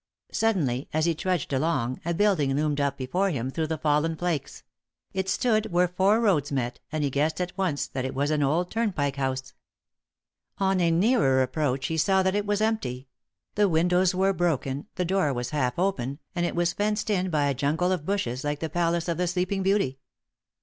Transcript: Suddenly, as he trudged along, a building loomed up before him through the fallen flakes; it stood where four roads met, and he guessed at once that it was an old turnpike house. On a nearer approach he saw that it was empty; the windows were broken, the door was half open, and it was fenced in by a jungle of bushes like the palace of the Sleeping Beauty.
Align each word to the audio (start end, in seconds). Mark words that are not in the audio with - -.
Suddenly, 0.31 0.89
as 0.93 1.05
he 1.05 1.13
trudged 1.13 1.53
along, 1.53 2.01
a 2.03 2.11
building 2.15 2.55
loomed 2.55 2.81
up 2.81 2.97
before 2.97 3.29
him 3.29 3.51
through 3.51 3.67
the 3.67 3.77
fallen 3.77 4.15
flakes; 4.15 4.63
it 5.13 5.29
stood 5.29 5.67
where 5.71 5.87
four 5.87 6.19
roads 6.19 6.51
met, 6.51 6.79
and 6.91 7.03
he 7.03 7.11
guessed 7.11 7.39
at 7.39 7.55
once 7.55 7.85
that 7.85 8.03
it 8.03 8.15
was 8.15 8.31
an 8.31 8.41
old 8.41 8.71
turnpike 8.71 9.17
house. 9.17 9.53
On 10.57 10.79
a 10.81 10.89
nearer 10.89 11.43
approach 11.43 11.85
he 11.85 11.97
saw 11.97 12.23
that 12.23 12.33
it 12.33 12.47
was 12.47 12.61
empty; 12.61 13.09
the 13.53 13.69
windows 13.69 14.15
were 14.15 14.33
broken, 14.33 14.87
the 14.95 15.05
door 15.05 15.31
was 15.35 15.51
half 15.51 15.77
open, 15.77 16.17
and 16.33 16.47
it 16.47 16.55
was 16.55 16.73
fenced 16.73 17.11
in 17.11 17.29
by 17.29 17.45
a 17.45 17.53
jungle 17.53 17.91
of 17.91 18.03
bushes 18.03 18.43
like 18.43 18.59
the 18.59 18.71
palace 18.71 19.07
of 19.07 19.17
the 19.17 19.27
Sleeping 19.27 19.61
Beauty. 19.61 19.99